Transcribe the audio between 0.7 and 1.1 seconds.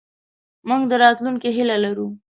د